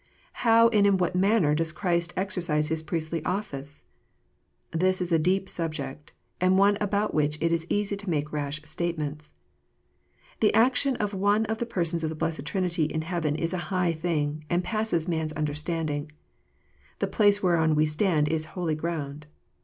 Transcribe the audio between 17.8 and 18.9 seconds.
stand is holy